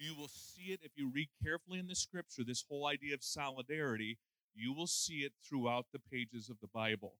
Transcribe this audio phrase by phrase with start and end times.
[0.00, 3.22] You will see it if you read carefully in the scripture, this whole idea of
[3.22, 4.16] solidarity,
[4.54, 7.16] you will see it throughout the pages of the Bible.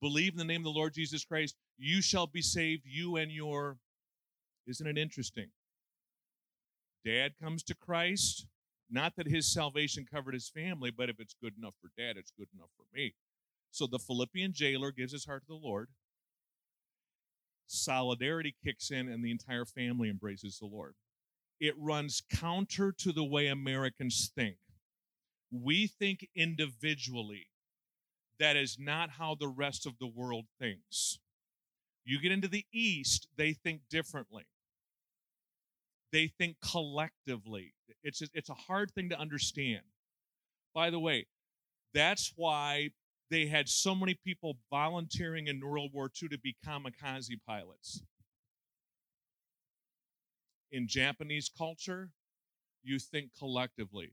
[0.00, 3.30] Believe in the name of the Lord Jesus Christ, you shall be saved, you and
[3.30, 3.76] your.
[4.66, 5.48] Isn't it interesting?
[7.04, 8.46] Dad comes to Christ,
[8.90, 12.32] not that his salvation covered his family, but if it's good enough for dad, it's
[12.38, 13.14] good enough for me.
[13.70, 15.88] So the Philippian jailer gives his heart to the Lord.
[17.66, 20.94] Solidarity kicks in, and the entire family embraces the Lord.
[21.60, 24.56] It runs counter to the way Americans think.
[25.50, 27.48] We think individually.
[28.38, 31.18] That is not how the rest of the world thinks.
[32.04, 34.46] You get into the East, they think differently.
[36.12, 37.74] They think collectively.
[38.02, 39.82] It's a, it's a hard thing to understand.
[40.74, 41.26] By the way,
[41.92, 42.90] that's why
[43.30, 48.02] they had so many people volunteering in World War II to be kamikaze pilots.
[50.70, 52.10] In Japanese culture,
[52.82, 54.12] you think collectively.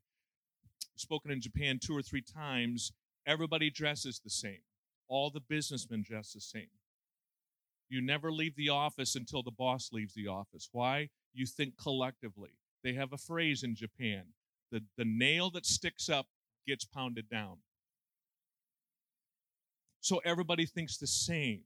[0.96, 2.92] Spoken in Japan two or three times,
[3.26, 4.62] everybody dresses the same.
[5.08, 6.70] All the businessmen dress the same.
[7.90, 10.70] You never leave the office until the boss leaves the office.
[10.72, 11.10] Why?
[11.34, 12.52] You think collectively.
[12.84, 14.26] They have a phrase in Japan
[14.72, 16.28] the, the nail that sticks up
[16.68, 17.58] gets pounded down.
[20.02, 21.62] So everybody thinks the same.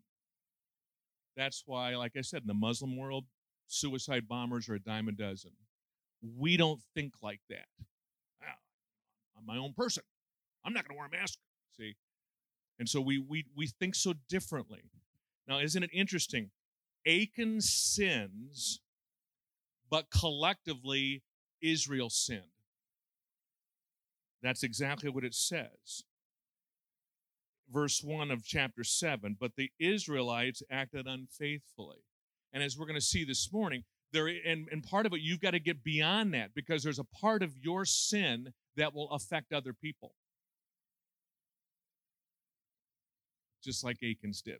[1.35, 3.25] That's why, like I said, in the Muslim world,
[3.72, 5.52] suicide bombers are a dime a dozen.
[6.38, 7.67] We don't think like that.
[8.42, 8.58] Ah,
[9.38, 10.03] I'm my own person.
[10.66, 11.39] I'm not going to wear a mask.
[11.78, 11.95] See?
[12.78, 14.84] And so we, we, we think so differently.
[15.47, 16.52] Now, isn't it interesting?
[17.08, 18.81] Achan sins,
[19.90, 21.23] but collectively,
[21.62, 22.44] Israel sinned.
[24.44, 26.03] That's exactly what it says
[27.72, 32.03] verse 1 of chapter 7 but the israelites acted unfaithfully
[32.53, 35.39] and as we're going to see this morning there and, and part of it you've
[35.39, 39.53] got to get beyond that because there's a part of your sin that will affect
[39.53, 40.14] other people.
[43.63, 44.59] Just like achan's did.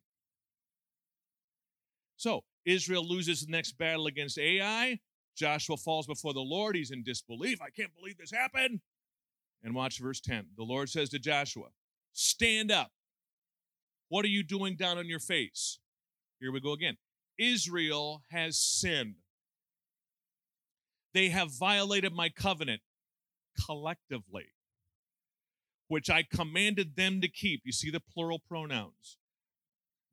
[2.18, 5.00] So israel loses the next battle against ai.
[5.36, 6.76] Joshua falls before the lord.
[6.76, 7.62] He's in disbelief.
[7.62, 8.82] I can't believe this happened.
[9.64, 11.68] And watch verse 10 the lord says to joshua
[12.14, 12.92] stand up.
[14.10, 15.80] What are you doing down on your face?
[16.40, 16.98] Here we go again.
[17.40, 19.16] Israel has sinned.
[21.14, 22.82] They have violated my covenant
[23.66, 24.50] collectively,
[25.88, 27.62] which I commanded them to keep.
[27.64, 29.18] You see the plural pronouns.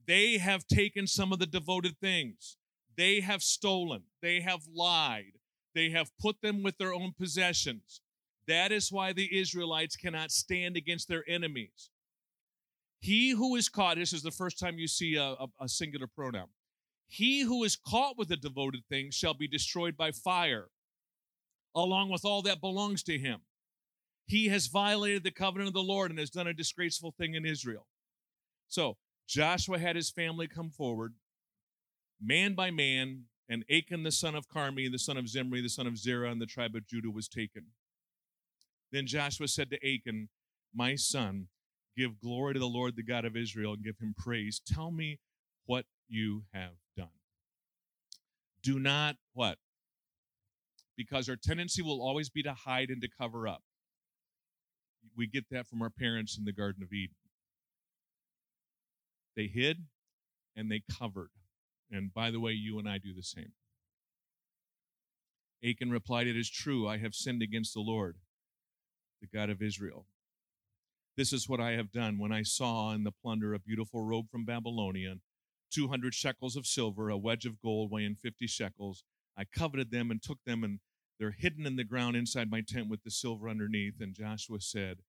[0.06, 2.56] They have taken some of the devoted things.
[2.96, 4.04] They have stolen.
[4.22, 5.32] They have lied.
[5.74, 8.00] They have put them with their own possessions.
[8.46, 11.90] That is why the Israelites cannot stand against their enemies.
[13.00, 16.06] He who is caught, this is the first time you see a, a, a singular
[16.06, 16.48] pronoun.
[17.08, 20.68] He who is caught with a devoted thing shall be destroyed by fire,
[21.74, 23.40] along with all that belongs to him.
[24.26, 27.46] He has violated the covenant of the Lord and has done a disgraceful thing in
[27.46, 27.86] Israel.
[28.68, 28.96] So
[29.28, 31.14] Joshua had his family come forward,
[32.20, 35.86] man by man, and Achan the son of Carmi, the son of Zimri, the son
[35.86, 37.66] of Zerah, and the tribe of Judah was taken.
[38.90, 40.28] Then Joshua said to Achan,
[40.74, 41.46] My son,
[41.96, 44.60] give glory to the Lord, the God of Israel, and give him praise.
[44.66, 45.20] Tell me
[45.66, 47.08] what you have done.
[48.62, 49.58] Do not what?
[50.96, 53.62] Because our tendency will always be to hide and to cover up.
[55.16, 57.14] We get that from our parents in the Garden of Eden.
[59.36, 59.84] They hid
[60.56, 61.30] and they covered.
[61.90, 63.52] And by the way, you and I do the same.
[65.64, 68.16] Achan replied, It is true, I have sinned against the Lord,
[69.20, 70.06] the God of Israel.
[71.16, 74.28] This is what I have done when I saw in the plunder a beautiful robe
[74.30, 75.14] from Babylonia,
[75.76, 79.04] 200 shekels of silver, a wedge of gold weighing 50 shekels.
[79.36, 80.80] I coveted them and took them, and
[81.20, 84.00] they're hidden in the ground inside my tent with the silver underneath.
[84.00, 85.00] And Joshua said,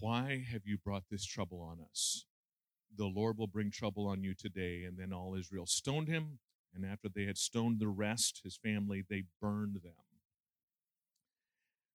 [0.00, 2.24] Why have you brought this trouble on us?
[2.96, 4.82] The Lord will bring trouble on you today.
[4.84, 6.40] And then all Israel stoned him.
[6.74, 9.92] And after they had stoned the rest, his family, they burned them.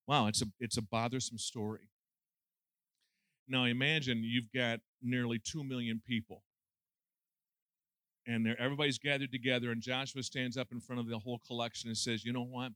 [0.07, 1.89] Wow, it's a, it's a bothersome story.
[3.49, 6.43] Now imagine you've got nearly 2 million people.
[8.27, 11.89] And there everybody's gathered together, and Joshua stands up in front of the whole collection
[11.89, 12.71] and says, You know what?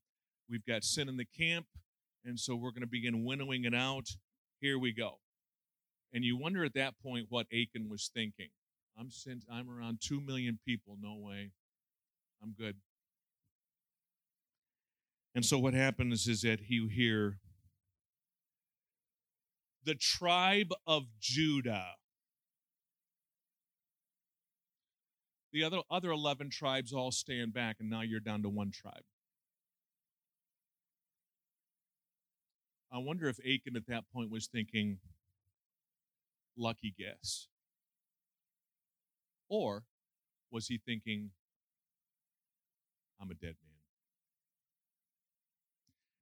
[0.49, 1.65] We've got sin in the camp,
[2.23, 4.07] and so we're going to begin winnowing it out.
[4.59, 5.19] Here we go.
[6.13, 8.49] And you wonder at that point what Achan was thinking.
[8.99, 10.97] I'm sent, I'm around 2 million people.
[10.99, 11.51] No way.
[12.43, 12.75] I'm good.
[15.35, 17.37] And so what happens is that he hear
[19.85, 21.93] the tribe of Judah
[25.51, 29.03] The other other 11 tribes all stand back, and now you're down to one tribe.
[32.91, 34.97] I wonder if Achan at that point was thinking,
[36.57, 37.47] lucky guess.
[39.47, 39.83] Or
[40.51, 41.31] was he thinking,
[43.21, 43.75] I'm a dead man?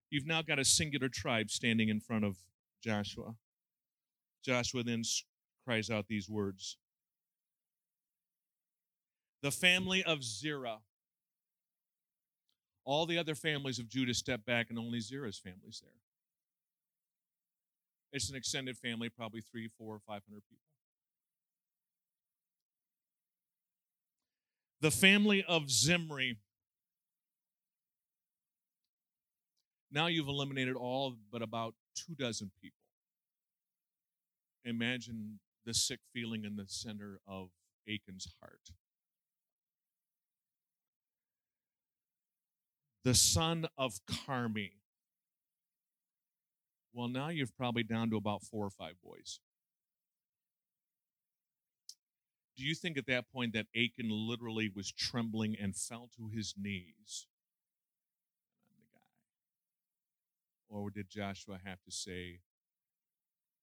[0.10, 2.38] You've now got a singular tribe standing in front of
[2.82, 3.36] Joshua.
[4.44, 5.04] Joshua then
[5.66, 6.78] cries out these words
[9.42, 10.80] The family of Zerah.
[12.84, 15.92] All the other families of Judah step back, and only Zerah's family's there.
[18.14, 20.64] It's an extended family, probably three, four, five hundred people.
[24.80, 26.38] The family of Zimri.
[29.92, 32.78] Now you've eliminated all but about two dozen people.
[34.64, 37.50] Imagine the sick feeling in the center of
[37.88, 38.72] Achan's heart.
[43.08, 44.72] The son of Carmi.
[46.92, 49.40] Well, now you've probably down to about four or five boys.
[52.58, 56.54] Do you think at that point that Achan literally was trembling and fell to his
[56.62, 57.28] knees?
[60.68, 62.40] Or did Joshua have to say,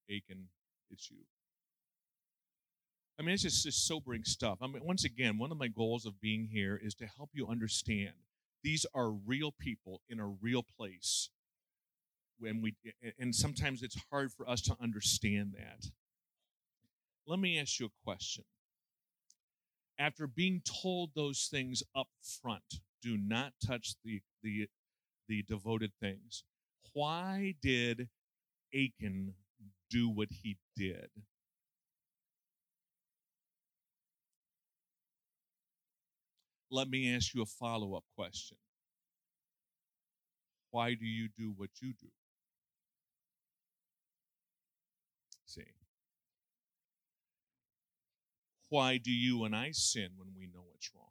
[0.09, 0.47] Achan,
[0.89, 1.19] it's you?
[3.19, 4.57] I mean, it's just, just sobering stuff.
[4.63, 7.47] I mean, once again, one of my goals of being here is to help you
[7.47, 8.15] understand
[8.65, 11.29] these are real people in a real place.
[12.39, 12.75] When we
[13.19, 15.91] and sometimes it's hard for us to understand that.
[17.27, 18.43] Let me ask you a question
[19.97, 22.07] after being told those things up
[22.41, 24.67] front do not touch the the
[25.27, 26.43] the devoted things
[26.93, 28.09] why did
[28.73, 29.33] achan
[29.89, 31.09] do what he did
[36.75, 38.57] let me ask you a follow-up question
[40.71, 42.07] why do you do what you do
[45.45, 45.63] see
[48.69, 51.05] why do you and I sin when we know it's wrong?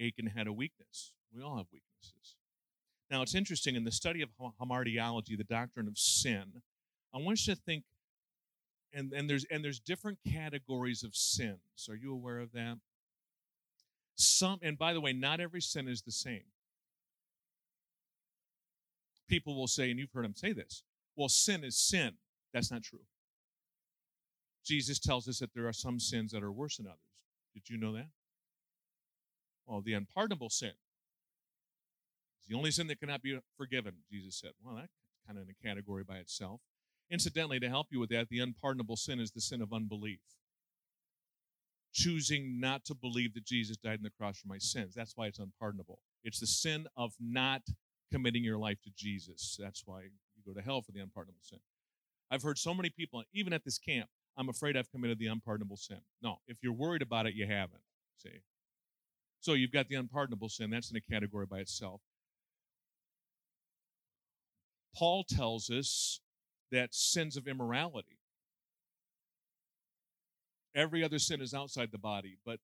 [0.00, 1.12] Achan had a weakness.
[1.32, 2.36] We all have weaknesses.
[3.10, 4.30] Now, it's interesting in the study of
[4.60, 6.62] hamartiology, the doctrine of sin,
[7.14, 7.84] I want you to think,
[8.92, 11.58] and, and, there's, and there's different categories of sins.
[11.88, 12.78] Are you aware of that?
[14.14, 16.44] Some, and by the way, not every sin is the same.
[19.28, 20.82] People will say, and you've heard them say this,
[21.16, 22.12] well, sin is sin.
[22.52, 23.00] That's not true.
[24.64, 26.98] Jesus tells us that there are some sins that are worse than others.
[27.54, 28.08] Did you know that?
[29.66, 30.72] Well, the unpardonable sin
[32.40, 34.52] is the only sin that cannot be forgiven, Jesus said.
[34.62, 34.92] Well, that's
[35.26, 36.60] kind of in a category by itself.
[37.12, 40.20] Incidentally, to help you with that, the unpardonable sin is the sin of unbelief.
[41.92, 44.94] Choosing not to believe that Jesus died on the cross for my sins.
[44.94, 45.98] That's why it's unpardonable.
[46.24, 47.60] It's the sin of not
[48.10, 49.58] committing your life to Jesus.
[49.60, 51.58] That's why you go to hell for the unpardonable sin.
[52.30, 54.08] I've heard so many people, even at this camp,
[54.38, 56.00] I'm afraid I've committed the unpardonable sin.
[56.22, 57.82] No, if you're worried about it, you haven't.
[58.16, 58.40] See?
[59.40, 60.70] So you've got the unpardonable sin.
[60.70, 62.00] That's in a category by itself.
[64.96, 66.21] Paul tells us
[66.72, 68.18] that sins of immorality,
[70.74, 72.58] every other sin is outside the body, but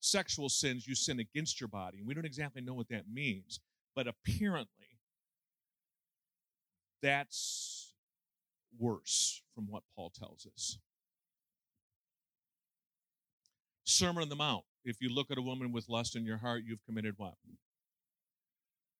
[0.00, 1.98] sexual sins, you sin against your body.
[1.98, 3.58] And we don't exactly know what that means,
[3.96, 4.68] but apparently
[7.02, 7.94] that's
[8.78, 10.78] worse from what Paul tells us.
[13.84, 14.64] Sermon on the Mount.
[14.84, 17.34] If you look at a woman with lust in your heart, you've committed what?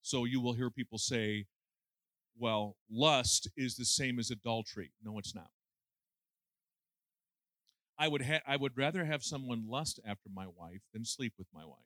[0.02, 1.46] So you will hear people say,
[2.38, 4.92] well, lust is the same as adultery.
[5.04, 5.50] No, it's not.
[7.98, 11.48] I would, ha- I would rather have someone lust after my wife than sleep with
[11.52, 11.78] my wife.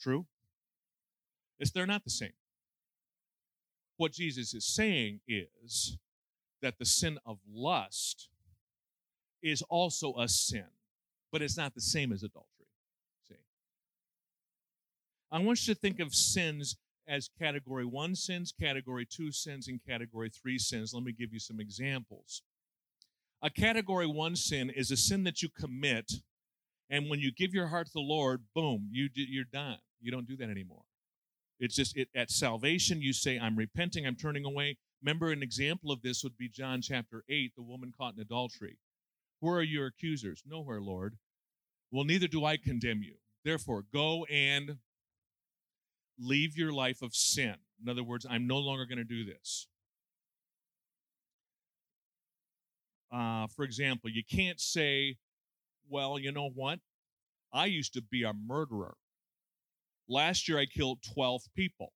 [0.00, 0.26] True?
[1.58, 2.32] It's, they're not the same.
[3.96, 5.98] What Jesus is saying is
[6.62, 8.28] that the sin of lust
[9.42, 10.66] is also a sin
[11.34, 12.68] but it's not the same as adultery.
[13.28, 13.34] See?
[15.32, 16.76] I want you to think of sins
[17.08, 20.92] as category one sins, category two sins, and category three sins.
[20.94, 22.42] Let me give you some examples.
[23.42, 26.12] A category one sin is a sin that you commit,
[26.88, 29.78] and when you give your heart to the Lord, boom, you you're done.
[30.00, 30.84] You don't do that anymore.
[31.60, 34.76] It's just it, at salvation, you say, I'm repenting, I'm turning away.
[35.02, 38.78] Remember, an example of this would be John chapter 8, the woman caught in adultery.
[39.40, 40.42] Where are your accusers?
[40.46, 41.16] Nowhere, Lord.
[41.90, 43.14] Well, neither do I condemn you.
[43.44, 44.78] Therefore, go and
[46.18, 47.56] leave your life of sin.
[47.82, 49.66] In other words, I'm no longer going to do this.
[53.12, 55.16] Uh, for example, you can't say,
[55.88, 56.80] Well, you know what?
[57.52, 58.96] I used to be a murderer.
[60.08, 61.92] Last year I killed 12 people.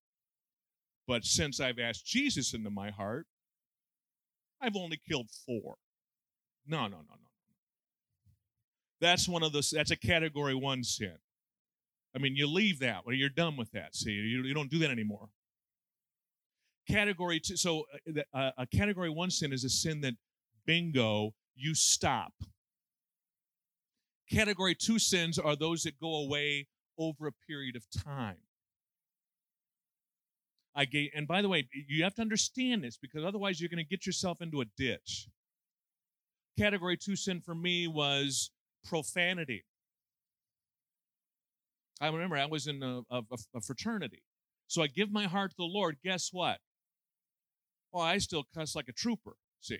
[1.06, 3.26] But since I've asked Jesus into my heart,
[4.60, 5.76] I've only killed four.
[6.66, 7.28] No, no, no, no.
[9.00, 11.16] That's one of those, that's a category one sin.
[12.18, 13.94] I mean, you leave that when you're done with that.
[13.94, 15.28] See, you, you don't do that anymore.
[16.90, 17.84] Category two, so
[18.34, 20.14] uh, a category one sin is a sin that,
[20.66, 22.32] bingo, you stop.
[24.32, 26.66] Category two sins are those that go away
[26.98, 28.38] over a period of time.
[30.75, 33.84] I gave, and by the way, you have to understand this because otherwise you're going
[33.84, 35.28] to get yourself into a ditch.
[36.58, 38.50] Category two sin for me was
[38.84, 39.64] profanity.
[42.00, 43.22] I remember I was in a, a,
[43.54, 44.22] a fraternity.
[44.66, 45.96] So I give my heart to the Lord.
[46.04, 46.58] Guess what?
[47.92, 49.78] Well, I still cuss like a trooper, see.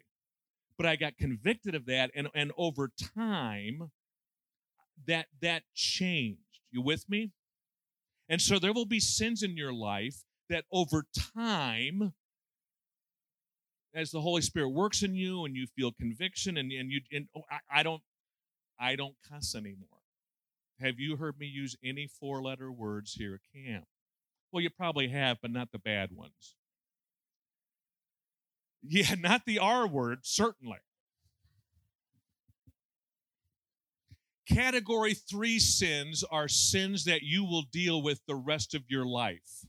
[0.77, 3.91] But I got convicted of that, and, and over time,
[5.07, 6.41] that that changed.
[6.71, 7.33] You with me?
[8.29, 12.13] And so there will be sins in your life that over time,
[13.95, 17.27] as the Holy Spirit works in you and you feel conviction and, and you and
[17.37, 18.03] oh, I, I don't
[18.79, 19.98] I don't cuss anymore.
[20.81, 23.85] Have you heard me use any four letter words here at camp?
[24.53, 26.55] Well, you probably have, but not the bad ones.
[28.83, 30.79] Yeah, not the R word, certainly.
[34.49, 39.67] Category three sins are sins that you will deal with the rest of your life.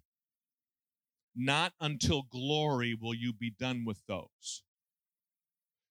[1.36, 4.64] Not until glory will you be done with those.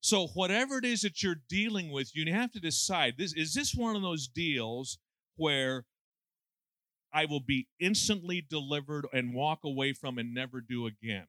[0.00, 3.74] So, whatever it is that you're dealing with, you have to decide this is this
[3.74, 4.98] one of those deals
[5.38, 5.86] where
[7.12, 11.26] I will be instantly delivered and walk away from and never do again?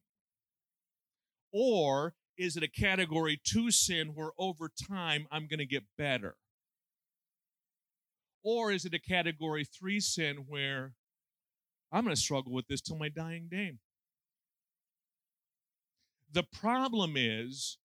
[1.52, 6.36] Or is it a category two sin where over time I'm going to get better?
[8.42, 10.94] Or is it a category three sin where
[11.92, 13.72] I'm going to struggle with this till my dying day?
[16.32, 17.78] The problem is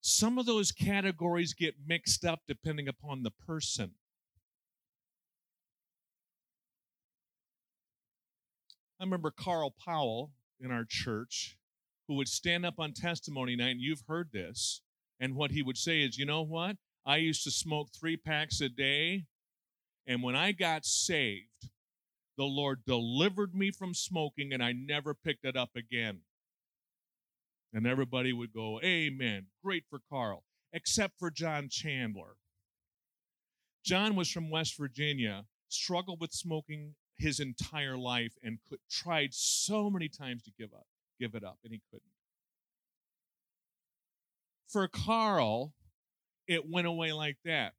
[0.00, 3.92] some of those categories get mixed up depending upon the person.
[8.98, 11.58] I remember Carl Powell in our church
[12.08, 14.80] who would stand up on testimony night, and you've heard this.
[15.20, 16.76] And what he would say is, you know what?
[17.04, 19.24] I used to smoke three packs a day.
[20.06, 21.70] And when I got saved,
[22.36, 26.20] the Lord delivered me from smoking, and I never picked it up again.
[27.72, 29.46] And everybody would go, Amen.
[29.64, 32.36] Great for Carl, except for John Chandler.
[33.84, 39.88] John was from West Virginia, struggled with smoking his entire life, and could, tried so
[39.90, 40.86] many times to give up,
[41.18, 42.02] give it up, and he couldn't.
[44.68, 45.72] For Carl,
[46.46, 47.72] it went away like that.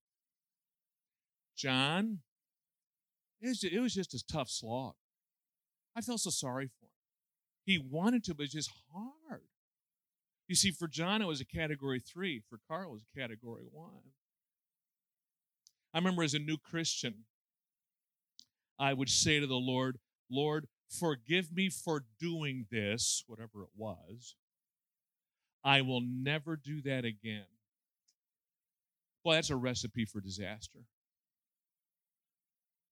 [1.55, 2.19] John,
[3.41, 4.93] it was, just, it was just a tough slog.
[5.95, 6.91] I felt so sorry for him.
[7.65, 9.41] He wanted to, but it's just hard.
[10.47, 12.41] You see, for John, it was a category three.
[12.49, 14.13] For Carl, it was a category one.
[15.93, 17.25] I remember as a new Christian,
[18.79, 19.97] I would say to the Lord,
[20.29, 24.35] Lord, forgive me for doing this, whatever it was.
[25.63, 27.45] I will never do that again.
[29.23, 30.79] Well, that's a recipe for disaster.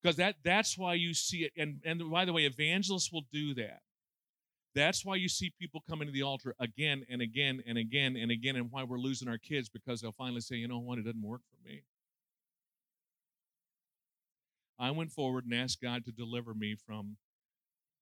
[0.02, 1.54] Because that, that's why you see it.
[1.58, 3.80] And, and by the way, evangelists will do that.
[4.76, 8.30] That's why you see people coming to the altar again and again and again and
[8.30, 11.06] again, and why we're losing our kids because they'll finally say, you know what, it
[11.06, 11.82] doesn't work for me.
[14.78, 17.18] I went forward and asked God to deliver me from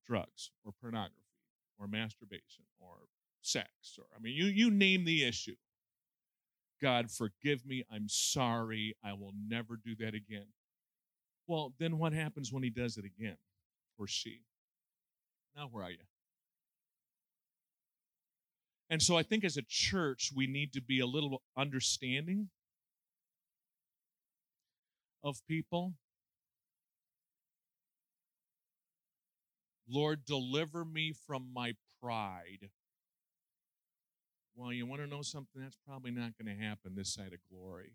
[0.05, 1.17] drugs or pornography
[1.79, 2.95] or masturbation or
[3.41, 5.55] sex or I mean you you name the issue.
[6.81, 7.83] God forgive me.
[7.91, 8.95] I'm sorry.
[9.03, 10.47] I will never do that again.
[11.47, 13.37] Well, then what happens when he does it again
[13.97, 14.41] or she?
[15.55, 15.97] Now where are you?
[18.89, 22.49] And so I think as a church, we need to be a little understanding
[25.23, 25.93] of people.
[29.87, 32.69] Lord, deliver me from my pride.
[34.55, 35.61] Well, you want to know something?
[35.61, 37.93] That's probably not going to happen this side of glory.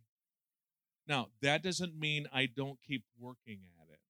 [1.06, 4.00] Now, that doesn't mean I don't keep working at it.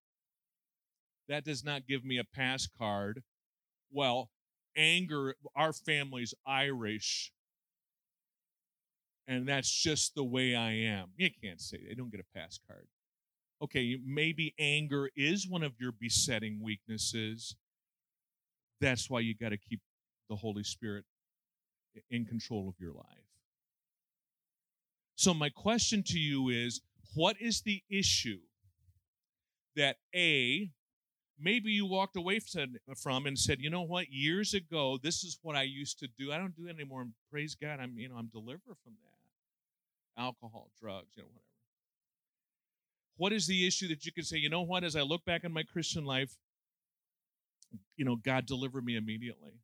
[1.28, 3.22] That does not give me a pass card.
[3.92, 4.30] Well,
[4.76, 7.32] anger, our family's Irish,
[9.26, 11.08] and that's just the way I am.
[11.16, 12.86] You can't say they don't get a pass card.
[13.62, 17.56] Okay, maybe anger is one of your besetting weaknesses.
[18.80, 19.80] That's why you got to keep
[20.28, 21.04] the Holy Spirit
[22.10, 23.04] in control of your life.
[25.16, 26.80] So, my question to you is
[27.14, 28.38] What is the issue
[29.76, 30.70] that A,
[31.40, 35.56] maybe you walked away from and said, you know what, years ago, this is what
[35.56, 36.32] I used to do.
[36.32, 37.02] I don't do it anymore.
[37.02, 40.22] And praise God, I'm, you know, I'm delivered from that.
[40.22, 41.44] Alcohol, drugs, you know, whatever.
[43.16, 45.44] What is the issue that you can say, you know what, as I look back
[45.44, 46.36] on my Christian life,
[47.96, 49.60] you know, God deliver me immediately.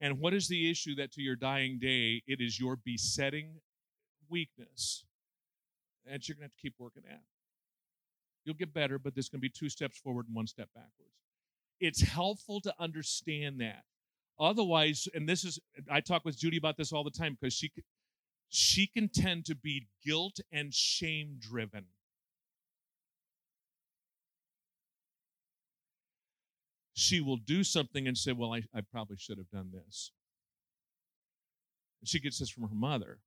[0.00, 3.60] And what is the issue that to your dying day, it is your besetting
[4.28, 5.04] weakness
[6.04, 7.22] that you're going to have to keep working at?
[8.44, 11.14] You'll get better, but there's going to be two steps forward and one step backwards.
[11.80, 13.84] It's helpful to understand that.
[14.38, 15.58] Otherwise, and this is,
[15.90, 17.72] I talk with Judy about this all the time because she,
[18.48, 21.84] she can tend to be guilt and shame driven.
[26.94, 30.12] She will do something and say, Well, I, I probably should have done this.
[32.00, 33.18] And she gets this from her mother.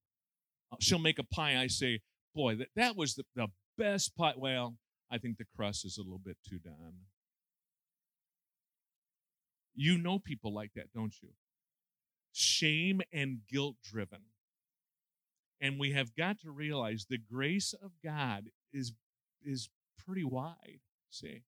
[0.71, 1.57] Uh, she'll make a pie.
[1.57, 1.99] I say,
[2.33, 3.47] Boy, that, that was the, the
[3.77, 4.33] best pie.
[4.37, 4.75] Well,
[5.11, 6.93] I think the crust is a little bit too done.
[9.75, 11.29] You know people like that, don't you?
[12.31, 14.21] Shame and guilt driven.
[15.59, 18.93] And we have got to realize the grace of God is,
[19.43, 19.69] is
[20.05, 21.41] pretty wide, see?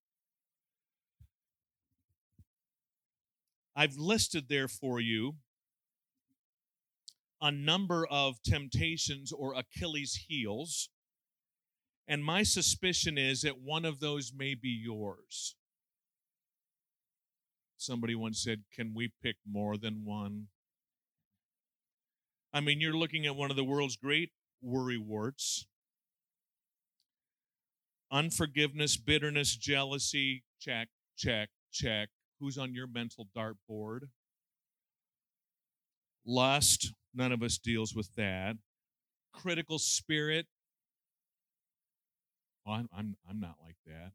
[3.79, 5.35] I've listed there for you
[7.39, 10.89] a number of temptations or Achilles' heels.
[12.05, 15.55] And my suspicion is that one of those may be yours.
[17.77, 20.47] Somebody once said, Can we pick more than one?
[22.51, 24.31] I mean, you're looking at one of the world's great
[24.61, 25.67] worry warts
[28.11, 32.09] unforgiveness, bitterness, jealousy, check, check, check.
[32.39, 34.09] Who's on your mental dartboard?
[36.25, 38.55] Lust, none of us deals with that.
[39.33, 40.45] Critical spirit.
[42.65, 44.11] Oh, I'm, I'm, I'm not like that.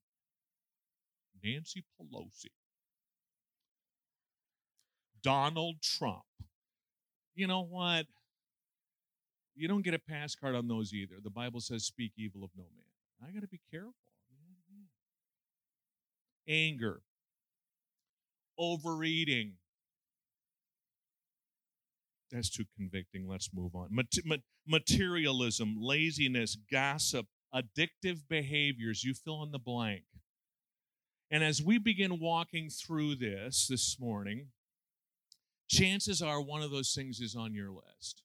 [1.42, 2.50] Nancy Pelosi.
[5.22, 6.22] Donald Trump.
[7.34, 8.06] You know what?
[9.56, 11.16] You don't get a pass card on those either.
[11.22, 13.28] The Bible says, speak evil of no man.
[13.28, 13.94] I got to be careful.
[16.46, 17.00] Anger
[18.58, 19.54] overeating.
[22.30, 23.28] That's too convicting.
[23.28, 23.90] Let's move on.
[24.66, 29.04] materialism, laziness, gossip, addictive behaviors.
[29.04, 30.04] You fill in the blank.
[31.30, 34.48] And as we begin walking through this this morning,
[35.68, 38.22] chances are one of those things is on your list.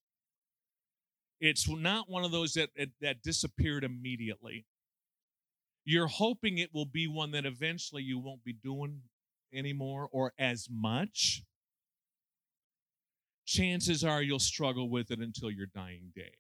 [1.40, 2.70] It's not one of those that,
[3.02, 4.66] that disappeared immediately.
[5.86, 9.02] You're hoping it will be one that eventually you won't be doing
[9.54, 11.44] anymore or as much,
[13.46, 16.34] chances are you'll struggle with it until your dying day.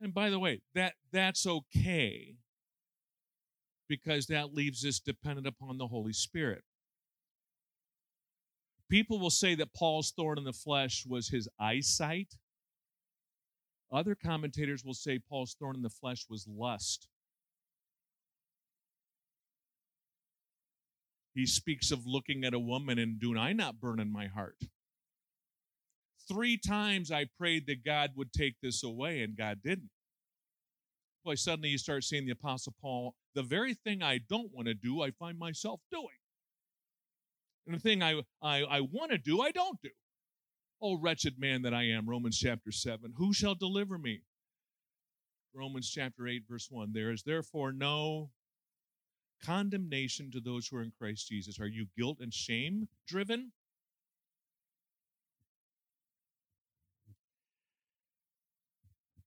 [0.00, 2.36] And by the way, that that's okay
[3.88, 6.62] because that leaves us dependent upon the Holy Spirit.
[8.88, 12.34] People will say that Paul's thorn in the flesh was his eyesight.
[13.92, 17.08] Other commentators will say Paul's thorn in the flesh was lust.
[21.34, 24.56] He speaks of looking at a woman and do I not burn in my heart?
[26.28, 29.90] Three times I prayed that God would take this away, and God didn't.
[31.24, 34.74] Boy, suddenly you start seeing the Apostle Paul, the very thing I don't want to
[34.74, 36.06] do, I find myself doing.
[37.66, 39.90] And the thing I, I, I want to do, I don't do.
[40.80, 43.12] Oh, wretched man that I am, Romans chapter 7.
[43.16, 44.22] Who shall deliver me?
[45.52, 46.92] Romans chapter 8, verse 1.
[46.92, 48.30] There is therefore no
[49.44, 51.60] condemnation to those who are in Christ Jesus?
[51.60, 53.52] Are you guilt and shame driven?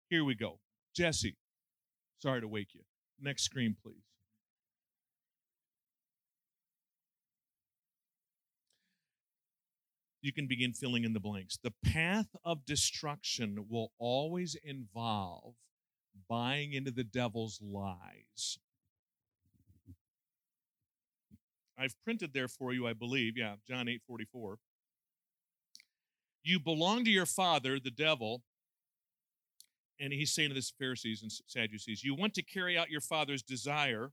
[0.10, 0.60] Here we go.
[0.96, 1.36] Jesse,
[2.20, 2.82] sorry to wake you.
[3.20, 4.04] Next screen, please.
[10.22, 11.58] You can begin filling in the blanks.
[11.62, 15.56] The path of destruction will always involve
[16.30, 18.58] buying into the devil's lies.
[21.84, 23.34] I've printed there for you, I believe.
[23.36, 24.58] Yeah, John 8 44.
[26.44, 28.44] You belong to your father, the devil.
[30.00, 33.44] And he's saying to the Pharisees and Sadducees, You want to carry out your father's
[33.44, 34.12] desire.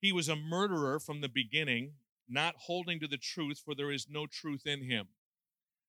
[0.00, 1.94] He was a murderer from the beginning,
[2.28, 5.08] not holding to the truth, for there is no truth in him.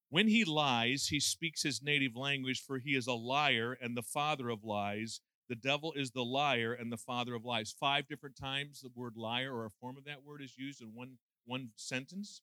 [0.10, 4.02] When he lies, he speaks his native language, for he is a liar and the
[4.02, 5.22] father of lies.
[5.50, 7.76] The devil is the liar and the father of lies.
[7.78, 10.90] Five different times the word liar or a form of that word is used in
[10.94, 12.42] one, one sentence.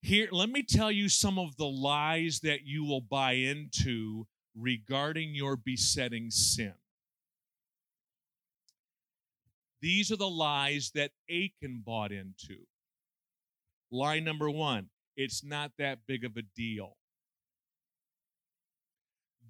[0.00, 5.34] Here, let me tell you some of the lies that you will buy into regarding
[5.34, 6.74] your besetting sin.
[9.80, 12.66] These are the lies that Achan bought into.
[13.90, 16.96] Lie number one it's not that big of a deal.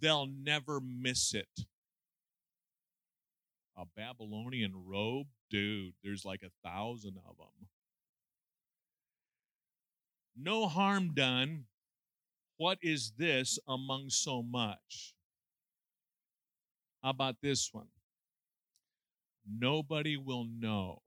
[0.00, 1.66] They'll never miss it.
[3.76, 5.26] A Babylonian robe?
[5.50, 7.68] Dude, there's like a thousand of them.
[10.37, 11.64] No harm done.
[12.57, 15.14] What is this among so much?
[17.02, 17.88] How about this one?
[19.46, 21.02] Nobody will know.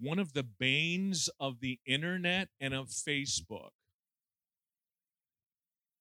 [0.00, 3.70] One of the banes of the internet and of Facebook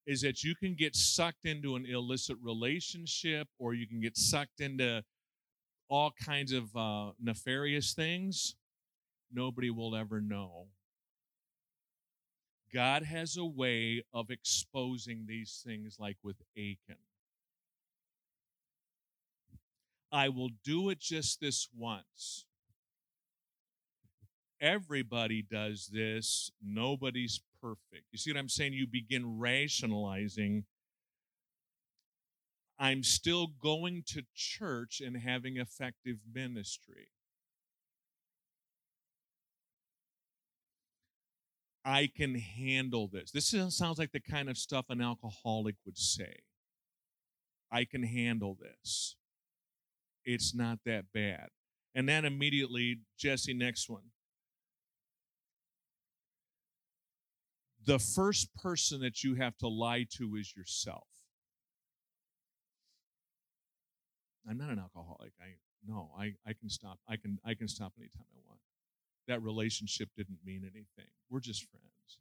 [0.07, 4.59] is that you can get sucked into an illicit relationship or you can get sucked
[4.59, 5.03] into
[5.89, 8.55] all kinds of uh, nefarious things.
[9.31, 10.67] Nobody will ever know.
[12.73, 16.97] God has a way of exposing these things, like with Achan.
[20.11, 22.45] I will do it just this once.
[24.61, 26.51] Everybody does this.
[26.63, 28.05] Nobody's perfect.
[28.11, 28.73] You see what I'm saying?
[28.73, 30.65] You begin rationalizing.
[32.79, 37.09] I'm still going to church and having effective ministry.
[41.83, 43.31] I can handle this.
[43.31, 46.41] This sounds like the kind of stuff an alcoholic would say.
[47.71, 49.15] I can handle this
[50.25, 51.47] it's not that bad.
[51.93, 54.03] And then immediately, Jesse, next one.
[57.85, 61.07] The first person that you have to lie to is yourself.
[64.47, 65.33] I'm not an alcoholic.
[65.39, 65.55] I
[65.87, 66.99] no, I, I can stop.
[67.07, 68.59] I can I can stop anytime I want.
[69.27, 71.11] That relationship didn't mean anything.
[71.29, 72.19] We're just friends.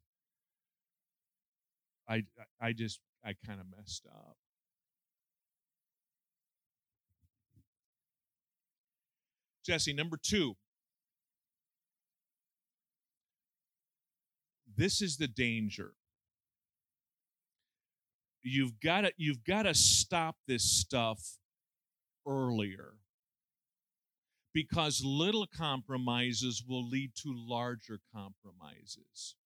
[2.09, 2.25] I
[2.61, 4.37] I just I kind of messed up.
[9.65, 10.57] Jesse, number two.
[14.77, 15.93] This is the danger.
[18.43, 21.39] You've got to you've got to stop this stuff
[22.27, 22.95] earlier
[24.53, 29.37] because little compromises will lead to larger compromises.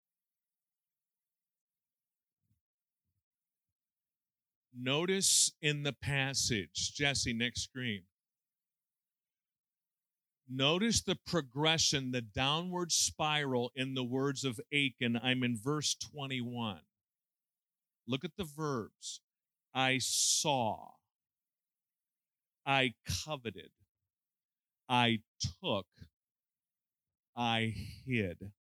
[4.77, 8.03] Notice in the passage, Jesse, next screen.
[10.49, 15.19] Notice the progression, the downward spiral in the words of Achan.
[15.23, 16.81] I'm in verse 21.
[18.07, 19.21] Look at the verbs.
[19.75, 20.91] I saw.
[22.67, 23.71] I coveted.
[24.89, 25.21] I
[25.63, 25.87] took.
[27.35, 27.75] I
[28.07, 28.53] hid.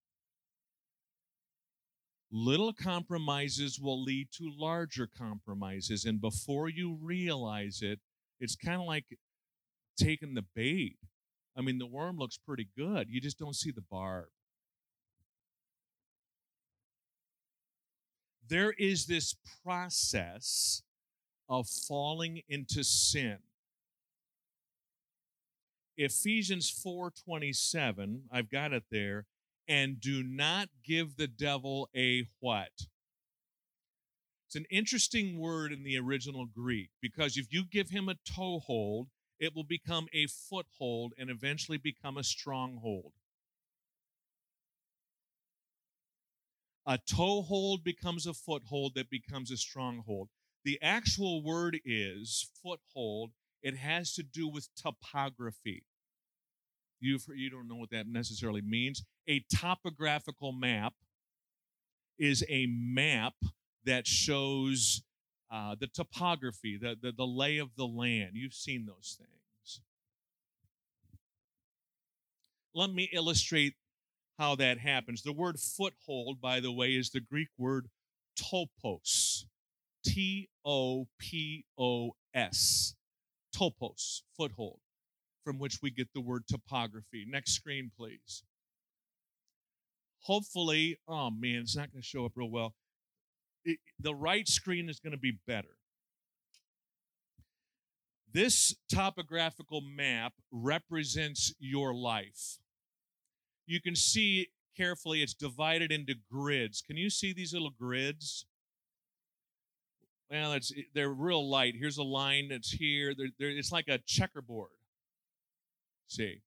[2.32, 6.06] Little compromises will lead to larger compromises.
[6.06, 8.00] And before you realize it,
[8.40, 9.06] it's kind of like
[9.98, 10.98] taking the bait
[11.56, 13.08] I mean, the worm looks pretty good.
[13.10, 14.28] You just don't see the barb.
[18.48, 20.84] There is this process
[21.48, 23.40] of falling into sin.
[25.98, 29.28] Ephesians 4:27, I've got it there,
[29.68, 32.88] and do not give the devil a what?
[34.48, 39.10] It's an interesting word in the original Greek because if you give him a toehold,
[39.44, 43.12] it will become a foothold and eventually become a stronghold.
[46.86, 50.30] A toehold becomes a foothold that becomes a stronghold.
[50.64, 53.32] The actual word is foothold.
[53.62, 55.84] It has to do with topography.
[57.02, 59.04] you you don't know what that necessarily means.
[59.28, 60.94] A topographical map
[62.18, 63.34] is a map
[63.84, 65.04] that shows
[65.52, 68.32] uh, the topography, the, the, the lay of the land.
[68.34, 69.82] You've seen those things.
[72.76, 73.76] Let me illustrate
[74.40, 75.22] how that happens.
[75.22, 77.88] The word foothold, by the way, is the Greek word
[78.36, 79.46] topos.
[80.04, 82.96] T O P O S.
[83.56, 84.80] Topos, foothold,
[85.46, 87.26] from which we get the word topography.
[87.30, 88.44] Next screen, please.
[90.22, 92.74] Hopefully, oh man, it's not going to show up real well
[94.00, 95.76] the right screen is going to be better.
[98.32, 102.58] This topographical map represents your life.
[103.68, 106.82] You can see carefully it's divided into grids.
[106.82, 108.46] Can you see these little grids?
[110.32, 111.76] Well, it's they're real light.
[111.78, 113.14] Here's a line that's here.
[113.16, 114.72] They're, they're, it's like a checkerboard.
[116.08, 116.42] See,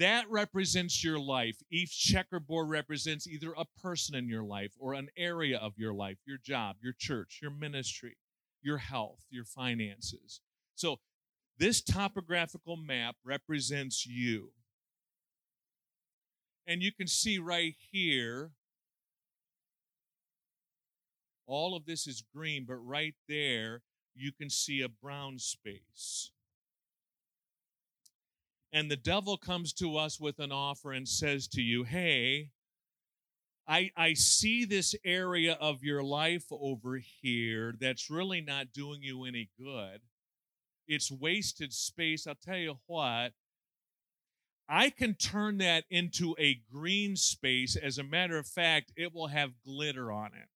[0.00, 1.56] that represents your life.
[1.70, 6.16] Each checkerboard represents either a person in your life or an area of your life,
[6.26, 8.16] your job, your church, your ministry,
[8.62, 10.40] your health, your finances.
[10.74, 10.96] So,
[11.58, 14.52] this topographical map represents you.
[16.66, 18.52] And you can see right here,
[21.46, 23.82] all of this is green, but right there,
[24.14, 26.30] you can see a brown space.
[28.72, 32.50] And the devil comes to us with an offer and says to you, Hey,
[33.66, 39.24] I, I see this area of your life over here that's really not doing you
[39.24, 40.00] any good.
[40.88, 42.26] It's wasted space.
[42.26, 43.32] I'll tell you what,
[44.68, 47.76] I can turn that into a green space.
[47.76, 50.48] As a matter of fact, it will have glitter on it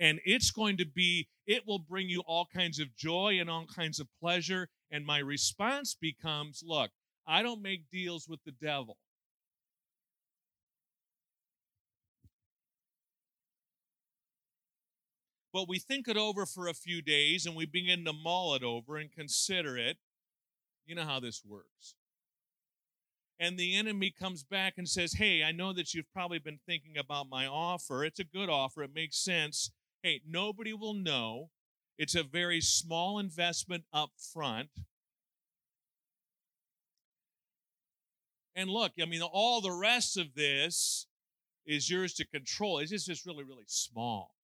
[0.00, 3.66] and it's going to be it will bring you all kinds of joy and all
[3.66, 6.90] kinds of pleasure and my response becomes look
[7.26, 8.96] i don't make deals with the devil
[15.52, 18.62] but we think it over for a few days and we begin to mull it
[18.62, 19.96] over and consider it
[20.86, 21.94] you know how this works
[23.40, 26.98] and the enemy comes back and says, Hey, I know that you've probably been thinking
[26.98, 28.04] about my offer.
[28.04, 29.70] It's a good offer, it makes sense.
[30.02, 31.48] Hey, nobody will know.
[32.00, 34.70] It's a very small investment up front.
[38.56, 41.06] And look, I mean, all the rest of this
[41.66, 42.78] is yours to control.
[42.78, 44.34] It's just, really, really small.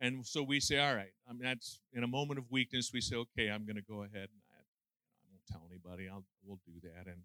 [0.00, 3.00] And so we say, all right, I mean, that's in a moment of weakness, we
[3.00, 6.08] say, okay, I'm going to go ahead and I, I won't tell anybody.
[6.08, 7.10] I'll, we'll do that.
[7.10, 7.22] And,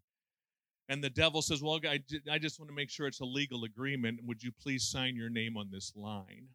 [0.90, 2.00] and the devil says, well, I,
[2.32, 4.22] I just want to make sure it's a legal agreement.
[4.24, 6.48] Would you please sign your name on this line?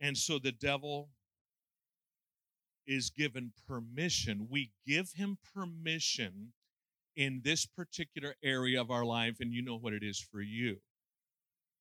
[0.00, 1.10] And so the devil
[2.86, 4.48] is given permission.
[4.50, 6.52] We give him permission
[7.16, 10.78] in this particular area of our life, and you know what it is for you.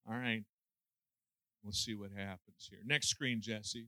[0.10, 0.44] All right.
[1.64, 2.80] We'll see what happens here.
[2.86, 3.88] Next screen, Jesse.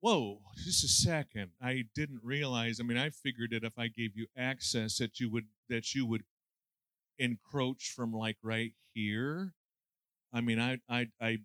[0.00, 1.52] Whoa, just a second.
[1.62, 2.78] I didn't realize.
[2.78, 6.04] I mean, I figured that if I gave you access that you would that you
[6.04, 6.24] would
[7.18, 9.54] encroach from like right here.
[10.32, 11.38] I mean, I, I, I,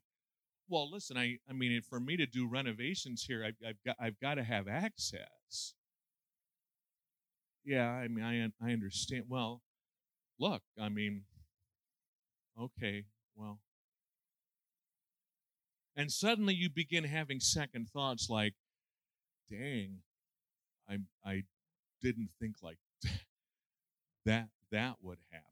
[0.68, 4.20] well, listen, I, I mean, for me to do renovations here, I, I've got, I've
[4.20, 5.74] got to have access.
[7.64, 9.26] Yeah, I mean, I, I understand.
[9.28, 9.62] Well,
[10.40, 11.24] look, I mean,
[12.60, 13.06] okay,
[13.36, 13.60] well,
[15.96, 18.54] and suddenly you begin having second thoughts like,
[19.52, 19.98] dang,
[20.90, 21.44] I, I
[22.02, 22.78] didn't think like
[24.26, 25.49] that that would happen.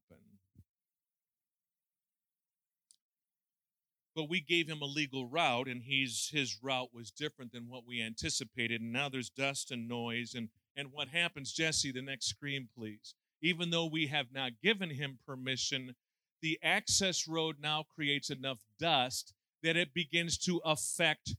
[4.17, 7.85] But we gave him a legal route, and he's his route was different than what
[7.85, 8.81] we anticipated.
[8.81, 10.33] And now there's dust and noise.
[10.33, 13.13] And, and what happens, Jesse, the next screen, please.
[13.43, 15.93] Even though we have not given him permission,
[16.41, 21.35] the access road now creates enough dust that it begins to affect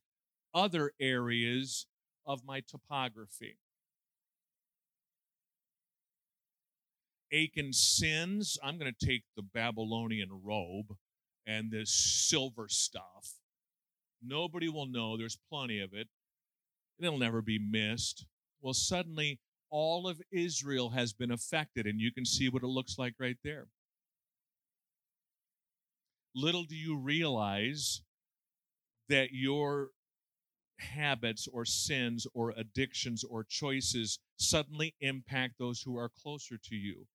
[0.54, 1.86] other areas
[2.24, 3.58] of my topography.
[7.32, 10.96] Achan sins, I'm going to take the Babylonian robe
[11.48, 13.34] and this silver stuff.
[14.22, 15.16] Nobody will know.
[15.16, 16.08] There's plenty of it.
[17.00, 18.26] It'll never be missed.
[18.60, 22.98] Well, suddenly all of Israel has been affected, and you can see what it looks
[22.98, 23.68] like right there.
[26.34, 28.02] Little do you realize
[29.08, 29.90] that your
[30.78, 37.06] habits or sins or addictions or choices suddenly impact those who are closer to you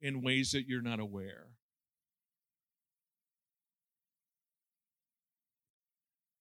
[0.00, 1.48] in ways that you're not aware.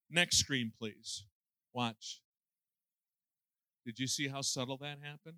[0.09, 1.25] Next screen, please.
[1.73, 2.21] Watch.
[3.85, 5.37] Did you see how subtle that happened?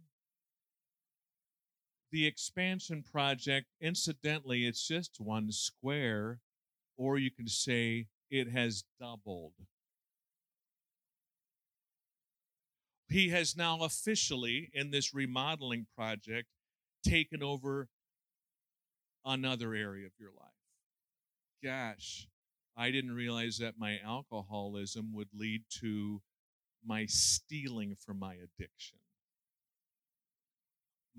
[2.11, 6.39] The expansion project, incidentally, it's just one square,
[6.97, 9.53] or you can say it has doubled.
[13.09, 16.47] He has now officially, in this remodeling project,
[17.05, 17.89] taken over
[19.25, 20.49] another area of your life.
[21.63, 22.27] Gosh,
[22.75, 26.21] I didn't realize that my alcoholism would lead to
[26.85, 28.99] my stealing from my addiction,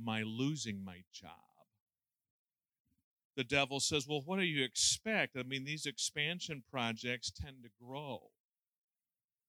[0.03, 1.31] my losing my job.
[3.37, 5.37] The devil says, Well, what do you expect?
[5.37, 8.31] I mean, these expansion projects tend to grow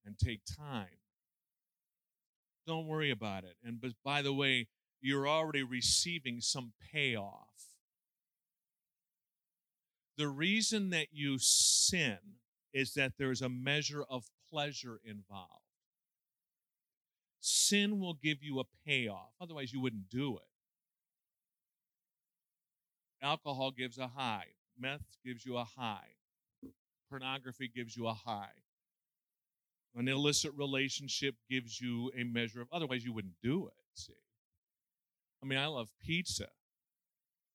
[0.06, 1.00] and take time.
[2.66, 3.56] Don't worry about it.
[3.64, 4.68] And by the way,
[5.02, 7.73] you're already receiving some payoff.
[10.18, 12.18] The reason that you sin
[12.74, 15.50] is that there's a measure of pleasure involved.
[17.40, 20.44] Sin will give you a payoff, otherwise, you wouldn't do it.
[23.26, 24.46] Alcohol gives a high,
[24.80, 26.08] meth gives you a high,
[27.10, 28.52] pornography gives you a high.
[29.96, 33.74] An illicit relationship gives you a measure of, otherwise, you wouldn't do it.
[33.94, 34.14] See?
[35.42, 36.48] I mean, I love pizza.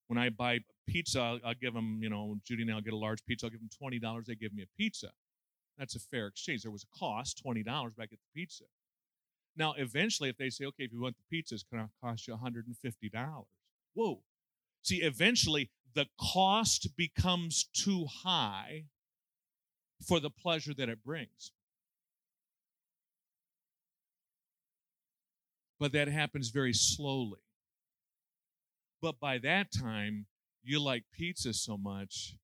[0.07, 0.59] When I buy
[0.91, 3.45] pizza, I'll, I'll give them, you know, Judy and I'll get a large pizza.
[3.45, 4.25] I'll give them $20.
[4.25, 5.09] They give me a pizza.
[5.77, 6.63] That's a fair exchange.
[6.63, 8.65] There was a cost, $20, but I get the pizza.
[9.55, 12.27] Now, eventually, if they say, okay, if you want the pizza, it's going to cost
[12.27, 13.45] you $150.
[13.93, 14.21] Whoa.
[14.83, 18.85] See, eventually, the cost becomes too high
[20.07, 21.51] for the pleasure that it brings.
[25.79, 27.39] But that happens very slowly.
[29.01, 30.25] But by that time,
[30.69, 32.35] you like pizza so much,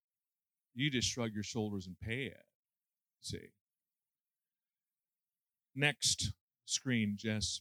[0.74, 2.44] you just shrug your shoulders and pay it.
[3.20, 3.50] See.
[5.74, 6.32] Next
[6.64, 7.60] screen, Jess.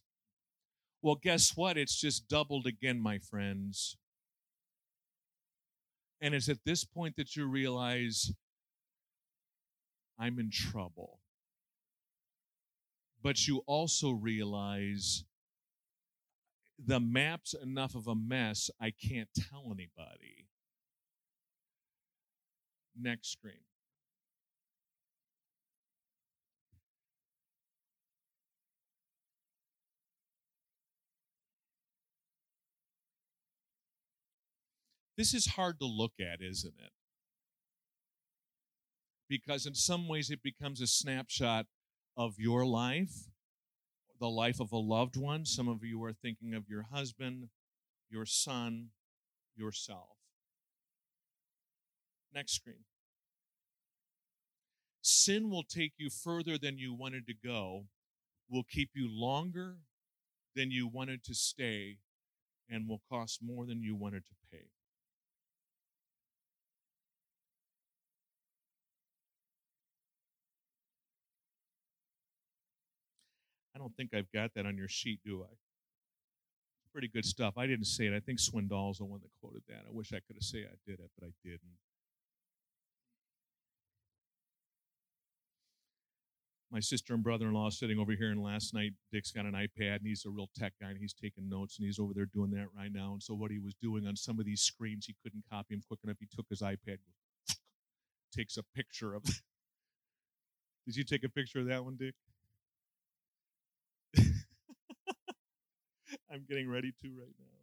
[1.01, 1.77] Well, guess what?
[1.77, 3.97] It's just doubled again, my friends.
[6.19, 8.33] And it's at this point that you realize
[10.17, 11.19] I'm in trouble.
[13.21, 15.25] But you also realize
[16.83, 20.47] the map's enough of a mess, I can't tell anybody.
[22.99, 23.53] Next screen.
[35.17, 36.91] This is hard to look at, isn't it?
[39.29, 41.67] Because in some ways it becomes a snapshot
[42.17, 43.27] of your life
[44.19, 45.45] the life of a loved one.
[45.45, 47.49] Some of you are thinking of your husband,
[48.09, 48.89] your son,
[49.55, 50.14] yourself.
[52.35, 52.83] Next screen.
[55.01, 57.85] Sin will take you further than you wanted to go,
[58.49, 59.77] will keep you longer
[60.53, 61.99] than you wanted to stay,
[62.69, 64.65] and will cost more than you wanted to pay.
[73.73, 75.53] I don't think I've got that on your sheet, do I?
[76.91, 77.57] Pretty good stuff.
[77.57, 78.13] I didn't say it.
[78.13, 79.83] I think Swindoll's the one that quoted that.
[79.87, 81.61] I wish I could have said I did it, but I didn't.
[86.75, 90.05] My sister and brother-in-law sitting over here and last night dick's got an ipad and
[90.07, 92.65] he's a real tech guy and he's taking notes and he's over there doing that
[92.77, 93.13] right now.
[93.13, 95.81] And so what he was doing on some of these screens he couldn't copy them
[95.87, 96.17] quick enough.
[96.19, 96.97] He took his ipad
[98.35, 99.23] takes a picture of
[100.85, 102.13] did you take a picture of that one dick?
[106.29, 107.54] I'm getting ready to right now.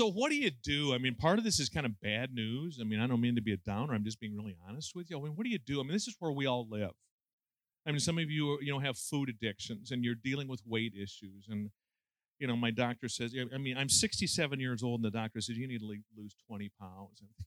[0.00, 0.94] So, what do you do?
[0.94, 2.78] I mean, part of this is kind of bad news.
[2.80, 3.92] I mean, I don't mean to be a downer.
[3.92, 5.18] I'm just being really honest with you.
[5.18, 5.78] I mean, what do you do?
[5.78, 6.92] I mean, this is where we all live.
[7.86, 10.94] I mean, some of you, you know, have food addictions and you're dealing with weight
[10.94, 11.48] issues.
[11.50, 11.68] And,
[12.38, 15.58] you know, my doctor says, I mean, I'm 67 years old, and the doctor says,
[15.58, 17.20] you need to lose 20 pounds.
[17.20, 17.44] And gosh,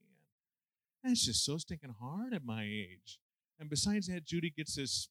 [0.00, 3.18] man, that's just so stinking hard at my age.
[3.60, 5.10] And besides that, Judy gets this,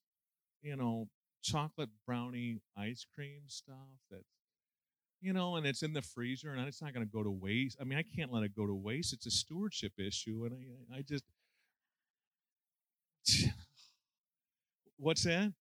[0.60, 1.06] you know,
[1.40, 4.33] chocolate brownie ice cream stuff that's
[5.24, 7.78] you know, and it's in the freezer and it's not going to go to waste.
[7.80, 9.14] I mean, I can't let it go to waste.
[9.14, 10.54] It's a stewardship issue, and
[10.92, 11.24] I, I just,
[14.98, 15.54] what's that?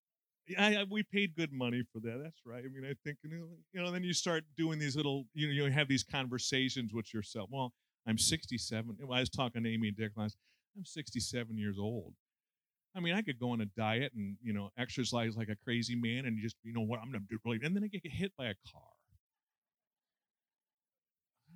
[0.59, 2.19] I, I, we paid good money for that.
[2.21, 2.61] That's right.
[2.65, 5.71] I mean, I think you know, then you start doing these little, you know, you
[5.71, 7.47] have these conversations with yourself.
[7.49, 7.71] Well,
[8.05, 8.97] I'm 67.
[9.01, 10.35] I was talking to Amy and Dick last.
[10.77, 12.13] I'm 67 years old.
[12.95, 15.95] I mean, I could go on a diet and you know exercise like a crazy
[15.95, 18.47] man and just you know what I'm gonna do, and then I get hit by
[18.47, 18.92] a car.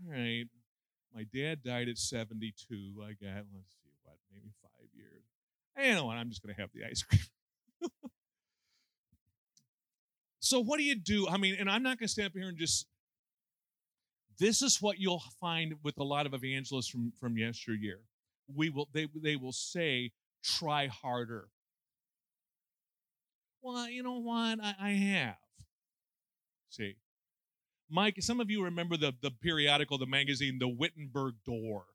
[0.06, 0.46] All right,
[1.14, 2.54] my dad died at 72.
[3.02, 5.24] I got let's see what maybe five years.
[5.78, 6.18] You know what?
[6.18, 7.22] I'm just gonna have the ice cream.
[10.40, 11.28] so what do you do?
[11.28, 12.86] I mean, and I'm not gonna stand up here and just.
[14.40, 18.02] This is what you'll find with a lot of evangelists from from yesteryear.
[18.54, 20.12] We will they they will say
[20.44, 21.48] try harder.
[23.62, 24.60] Well, you know what?
[24.64, 25.38] I, I have.
[26.70, 26.98] See.
[27.90, 31.86] Mike, some of you remember the, the periodical, the magazine, The Wittenberg Door.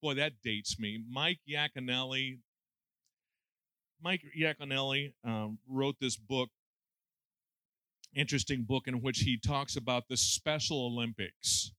[0.00, 1.02] Boy, that dates me.
[1.10, 2.38] Mike Yaconelli.
[4.02, 6.50] Mike Yaconelli um, wrote this book,
[8.14, 11.72] interesting book, in which he talks about the Special Olympics.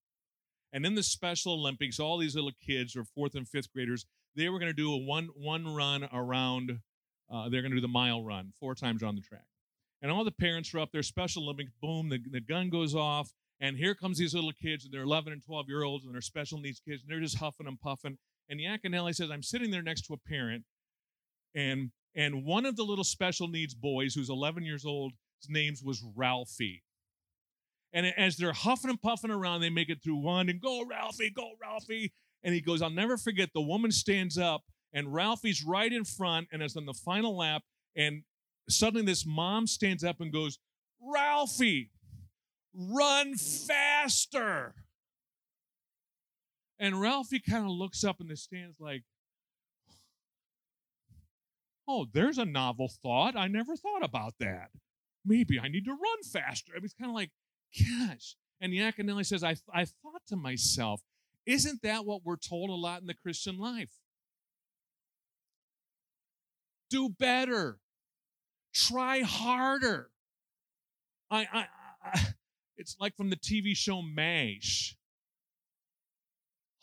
[0.73, 4.49] And in the Special Olympics, all these little kids, or fourth and fifth graders, they
[4.49, 6.79] were going to do a one one run around.
[7.31, 9.45] Uh, they're going to do the mile run four times on the track,
[10.01, 13.31] and all the parents are up there, Special Olympics, boom, the, the gun goes off,
[13.59, 16.21] and here comes these little kids, and they're 11 and 12 year olds, and they're
[16.21, 18.17] special needs kids, and they're just huffing and puffing.
[18.49, 20.63] And Yaconelli says, I'm sitting there next to a parent,
[21.55, 25.73] and and one of the little special needs boys, who's 11 years old, his name
[25.83, 26.81] was Ralphie.
[27.91, 31.29] And as they're huffing and puffing around, they make it through one and go, Ralphie,
[31.29, 32.13] go, Ralphie.
[32.43, 33.49] And he goes, I'll never forget.
[33.53, 37.63] The woman stands up, and Ralphie's right in front, and it's on the final lap.
[37.95, 38.23] And
[38.69, 40.59] suddenly, this mom stands up and goes,
[41.01, 41.89] Ralphie,
[42.75, 44.75] run faster.
[46.77, 49.03] And Ralphie kind of looks up in the stands like,
[51.87, 53.35] oh, there's a novel thought.
[53.35, 54.69] I never thought about that.
[55.25, 56.73] Maybe I need to run faster.
[56.73, 57.31] Mean, it's kind of like,
[57.77, 58.35] gosh.
[58.59, 61.01] And Yaconelli says, I, I thought to myself,
[61.45, 63.91] isn't that what we're told a lot in the Christian life?
[66.89, 67.79] Do better.
[68.73, 70.09] Try harder.
[71.29, 71.65] I, I,
[72.03, 72.27] I
[72.77, 74.95] it's like from the TV show MASH.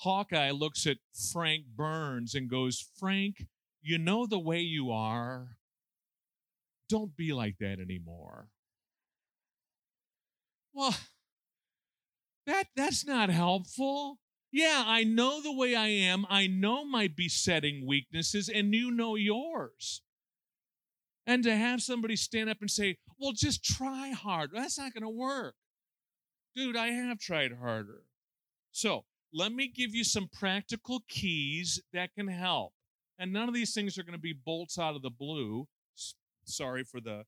[0.00, 0.96] Hawkeye looks at
[1.32, 3.46] Frank Burns and goes, Frank,
[3.80, 5.56] you know the way you are.
[6.88, 8.48] Don't be like that anymore.
[10.74, 10.94] Well,
[12.46, 14.18] that that's not helpful.
[14.50, 16.26] Yeah, I know the way I am.
[16.28, 20.02] I know my besetting weaknesses, and you know yours.
[21.26, 25.04] And to have somebody stand up and say, well, just try hard, that's not going
[25.04, 25.54] to work.
[26.54, 28.02] Dude, I have tried harder.
[28.72, 32.72] So let me give you some practical keys that can help.
[33.18, 35.68] And none of these things are going to be bolts out of the blue.
[36.44, 37.24] Sorry for the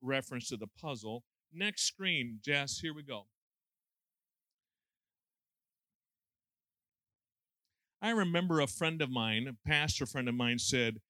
[0.00, 1.24] reference to the puzzle.
[1.52, 3.26] Next screen, Jess, here we go.
[8.00, 11.00] I remember a friend of mine, a pastor friend of mine, said,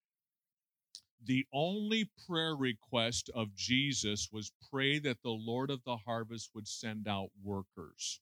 [1.25, 6.67] The only prayer request of Jesus was pray that the Lord of the harvest would
[6.67, 8.21] send out workers.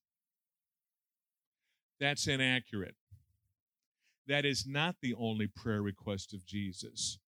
[1.99, 2.95] That's inaccurate.
[4.27, 7.19] That is not the only prayer request of Jesus.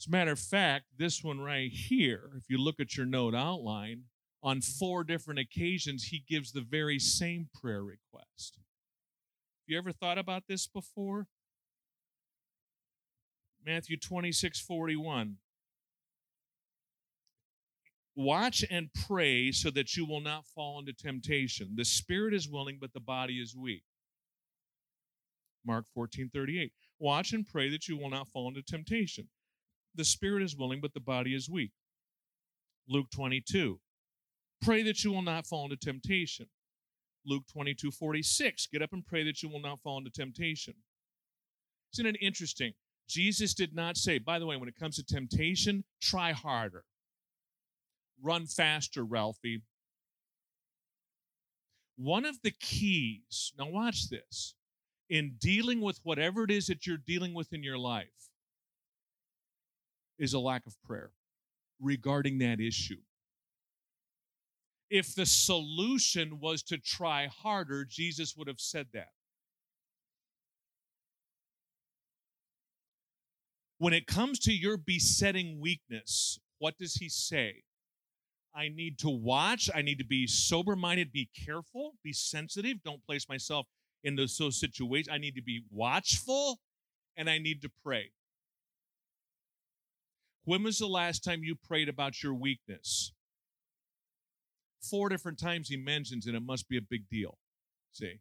[0.00, 3.34] As a matter of fact, this one right here, if you look at your note
[3.34, 4.04] outline,
[4.42, 8.58] on four different occasions, he gives the very same prayer request.
[8.58, 11.26] Have you ever thought about this before?
[13.64, 15.36] Matthew 26 41.
[18.16, 21.72] Watch and pray so that you will not fall into temptation.
[21.74, 23.82] The spirit is willing, but the body is weak.
[25.66, 26.72] Mark 14 38.
[26.98, 29.28] Watch and pray that you will not fall into temptation.
[29.96, 31.72] The spirit is willing, but the body is weak.
[32.88, 33.80] Luke 22.
[34.62, 36.46] Pray that you will not fall into temptation.
[37.26, 38.68] Luke 22 46.
[38.72, 40.74] Get up and pray that you will not fall into temptation.
[41.94, 42.74] Isn't it interesting?
[43.08, 46.84] Jesus did not say, by the way, when it comes to temptation, try harder.
[48.22, 49.62] Run faster, Ralphie.
[51.96, 54.54] One of the keys, now watch this,
[55.10, 58.08] in dealing with whatever it is that you're dealing with in your life
[60.18, 61.10] is a lack of prayer
[61.80, 63.00] regarding that issue.
[64.90, 69.13] If the solution was to try harder, Jesus would have said that.
[73.84, 77.64] When it comes to your besetting weakness, what does he say?
[78.56, 79.68] I need to watch.
[79.74, 82.82] I need to be sober minded, be careful, be sensitive.
[82.82, 83.66] Don't place myself
[84.02, 85.10] in those situations.
[85.12, 86.60] I need to be watchful
[87.18, 88.12] and I need to pray.
[90.46, 93.12] When was the last time you prayed about your weakness?
[94.80, 96.34] Four different times he mentions it.
[96.34, 97.36] It must be a big deal.
[97.92, 98.20] See?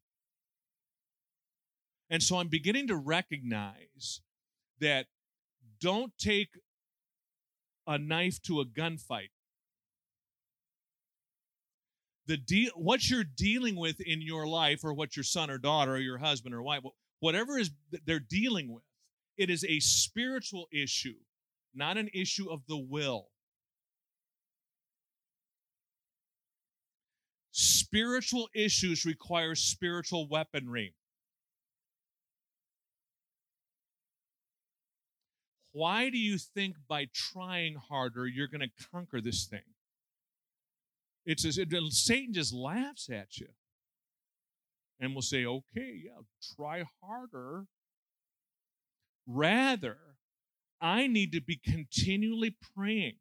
[2.09, 4.20] And so I'm beginning to recognize
[4.82, 5.05] that
[5.84, 6.48] don't take
[7.86, 9.32] a knife to a gunfight.
[12.26, 15.96] The deal, what you're dealing with in your life, or what your son or daughter,
[15.96, 16.84] or your husband or wife,
[17.20, 17.72] whatever is
[18.06, 18.84] they're dealing with,
[19.38, 21.16] it is a spiritual issue,
[21.76, 23.28] not an issue of the will.
[27.52, 30.96] Spiritual issues require spiritual weaponry.
[35.74, 39.63] Why do you think by trying harder you're going to conquer this thing?
[41.26, 41.59] It's as
[41.89, 43.47] Satan just laughs at you
[44.99, 46.21] and will say, okay, yeah,
[46.55, 47.65] try harder.
[49.26, 49.97] Rather,
[50.80, 53.15] I need to be continually praying.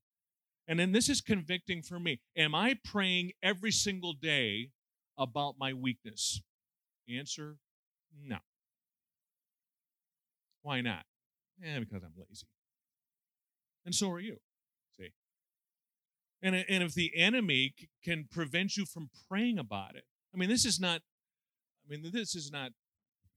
[0.69, 2.21] And then this is convicting for me.
[2.37, 4.71] Am I praying every single day
[5.17, 6.43] about my weakness?
[7.09, 7.57] Answer
[8.21, 8.39] no.
[10.63, 11.05] Why not?
[11.65, 12.47] Eh, because I'm lazy.
[13.85, 14.39] And so are you.
[14.97, 15.11] See?
[16.43, 20.49] And, and if the enemy c- can prevent you from praying about it, I mean,
[20.49, 21.03] this is not,
[21.85, 22.71] I mean, this is not,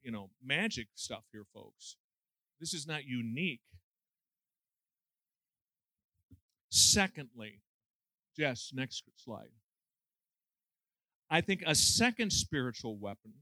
[0.02, 1.98] you know, magic stuff here, folks.
[2.60, 3.62] This is not unique.
[6.70, 7.62] Secondly,
[8.38, 9.50] Jess, next slide.
[11.30, 13.34] I think a second spiritual weapon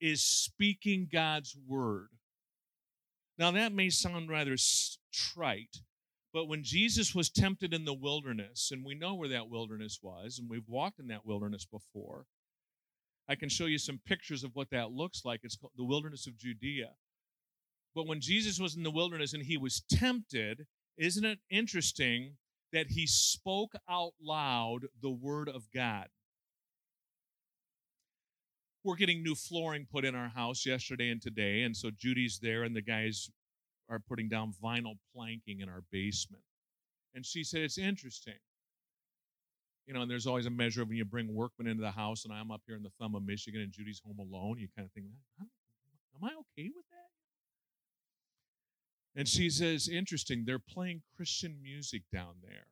[0.00, 2.08] is speaking God's word.
[3.38, 4.56] Now, that may sound rather
[5.12, 5.78] trite,
[6.32, 10.38] but when Jesus was tempted in the wilderness, and we know where that wilderness was,
[10.38, 12.26] and we've walked in that wilderness before,
[13.28, 15.40] I can show you some pictures of what that looks like.
[15.42, 16.90] It's called the wilderness of Judea.
[17.94, 20.66] But when Jesus was in the wilderness and he was tempted,
[20.96, 22.36] isn't it interesting
[22.72, 26.08] that he spoke out loud the word of God?
[28.84, 32.64] We're getting new flooring put in our house yesterday and today, and so Judy's there,
[32.64, 33.30] and the guys
[33.88, 36.42] are putting down vinyl planking in our basement.
[37.14, 38.38] And she said, It's interesting.
[39.86, 42.24] You know, and there's always a measure of when you bring workmen into the house,
[42.24, 44.58] and I'm up here in the thumb of Michigan, and Judy's home alone.
[44.58, 45.06] You kind of think,
[45.40, 47.10] Am I okay with that?
[49.14, 52.66] And she says, Interesting, they're playing Christian music down there,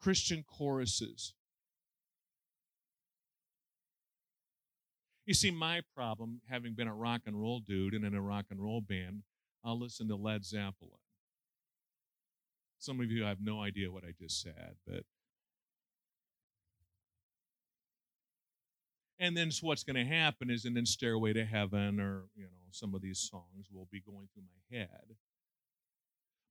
[0.00, 1.34] Christian choruses.
[5.24, 8.46] You see, my problem, having been a rock and roll dude and in a rock
[8.50, 9.22] and roll band,
[9.64, 10.98] I'll listen to Led Zeppelin.
[12.78, 15.04] Some of you have no idea what I just said, but.
[19.20, 22.42] And then so what's going to happen is, and then Stairway to Heaven, or you
[22.42, 25.14] know, some of these songs will be going through my head.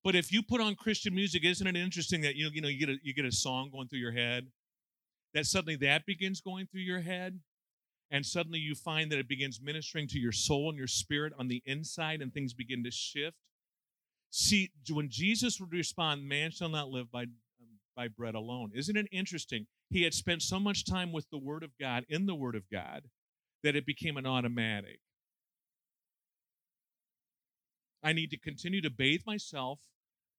[0.06, 2.80] But if you put on Christian music, isn't it interesting that you you know you
[2.80, 4.48] get a you get a song going through your head,
[5.34, 7.42] that suddenly that begins going through your head,
[8.12, 11.48] and suddenly you find that it begins ministering to your soul and your spirit on
[11.48, 13.38] the inside and things begin to shift.
[14.30, 18.72] See when jesus would respond man shall not live by um, by bread alone.
[18.74, 19.68] Isn't it interesting?
[19.90, 22.70] He had spent so much time with the word of god in the word of
[22.72, 23.04] god
[23.64, 25.00] that it became an automatic.
[28.04, 29.80] I need to continue to bathe myself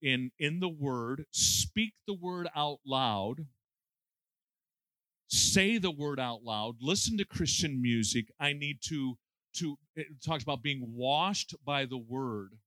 [0.00, 3.46] in in the word speak the word out loud
[5.32, 8.26] say the word out loud, listen to Christian music.
[8.38, 9.16] I need to
[9.54, 12.58] to it talks about being washed by the word.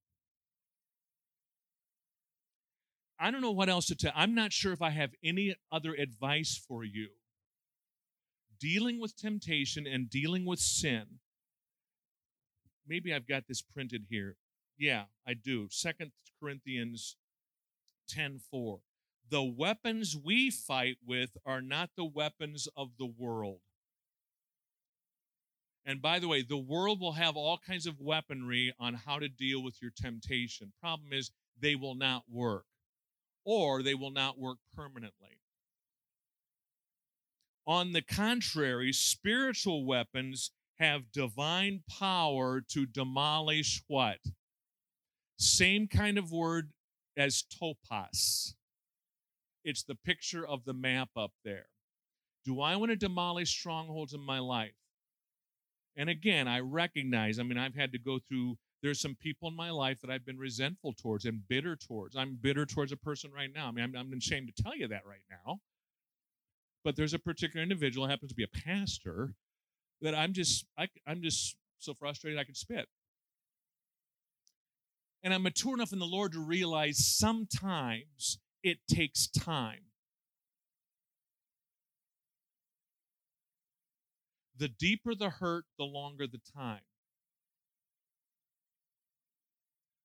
[3.19, 4.11] I don't know what else to tell.
[4.15, 7.09] I'm not sure if I have any other advice for you.
[8.59, 11.05] Dealing with temptation and dealing with sin.
[12.87, 14.35] Maybe I've got this printed here.
[14.77, 15.67] Yeah, I do.
[15.71, 17.15] Second Corinthians
[18.09, 18.79] 10 4
[19.29, 23.59] the weapons we fight with are not the weapons of the world.
[25.85, 29.29] And by the way, the world will have all kinds of weaponry on how to
[29.29, 30.73] deal with your temptation.
[30.81, 32.65] Problem is, they will not work,
[33.45, 35.39] or they will not work permanently.
[37.67, 44.19] On the contrary, spiritual weapons have divine power to demolish what?
[45.37, 46.71] Same kind of word
[47.17, 48.53] as topos.
[49.65, 51.65] It's the picture of the map up there.
[52.45, 54.75] Do I want to demolish strongholds in my life?
[55.97, 59.55] And again, I recognize, I mean, I've had to go through, there's some people in
[59.55, 62.15] my life that I've been resentful towards and bitter towards.
[62.15, 63.67] I'm bitter towards a person right now.
[63.67, 65.61] I mean, I'm, I'm ashamed to tell you that right now.
[66.83, 69.33] But there's a particular individual, happens to be a pastor,
[70.01, 72.87] that I'm just, I, I'm just so frustrated I could spit.
[75.23, 79.81] And I'm mature enough in the Lord to realize sometimes it takes time.
[84.57, 86.81] The deeper the hurt, the longer the time.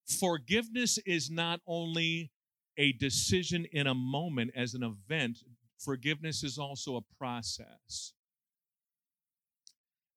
[0.06, 2.32] Forgiveness is not only
[2.76, 5.38] a decision in a moment as an event,
[5.78, 8.12] forgiveness is also a process.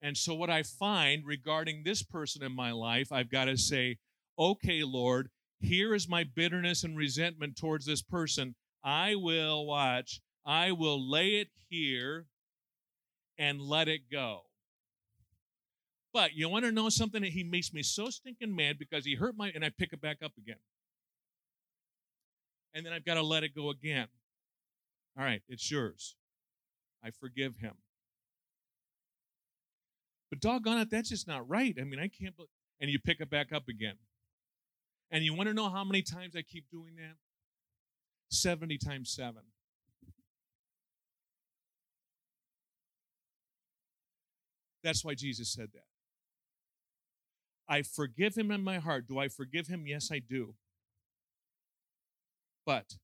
[0.02, 4.00] And so, what I find regarding this person in my life, I've got to say,
[4.38, 5.30] okay, Lord,
[5.64, 8.56] here is my bitterness and resentment towards this person.
[8.84, 12.28] I will watch, I will lay it here
[13.38, 14.42] and let it go.
[16.14, 19.16] But you want to know something that he makes me so stinking mad because he
[19.16, 20.60] hurt my, and I pick it back up again.
[22.76, 24.08] And then I've got to let it go again.
[25.18, 26.16] All right, it's yours.
[27.04, 27.74] I forgive him.
[30.30, 31.76] But doggone it, that's just not right.
[31.80, 32.36] I mean, I can't,
[32.80, 33.96] and you pick it back up again.
[35.14, 37.18] And you want to know how many times I keep doing that?
[38.32, 39.36] 70 times 7.
[44.84, 45.86] That's why Jesus said that.
[47.70, 49.08] I forgive him in my heart.
[49.08, 49.86] Do I forgive him?
[49.86, 50.56] Yes, I do.
[52.66, 52.96] But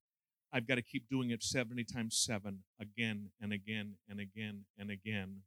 [0.52, 4.90] I've got to keep doing it 70 times 7 again and again and again and
[4.90, 5.42] again.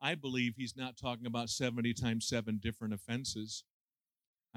[0.00, 3.64] I believe he's not talking about 70 times 7 different offenses.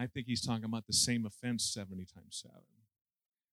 [0.02, 2.58] I think he's talking about the same offense 70 times 7.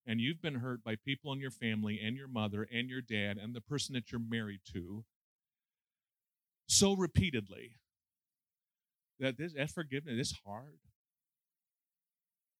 [0.07, 3.37] And you've been hurt by people in your family and your mother and your dad
[3.37, 5.05] and the person that you're married to
[6.67, 7.73] so repeatedly
[9.19, 10.79] that this that forgiveness is hard.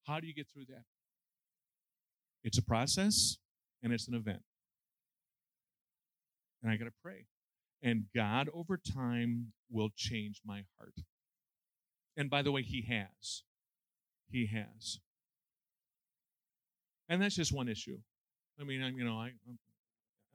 [0.05, 0.83] How do you get through that?
[2.43, 3.37] It's a process
[3.81, 4.43] and it's an event.
[6.61, 7.25] And I got to pray.
[7.81, 10.93] And God, over time, will change my heart.
[12.15, 13.43] And by the way, He has.
[14.29, 14.99] He has.
[17.07, 17.97] And that's just one issue.
[18.59, 19.31] I mean, I'm, you know, I,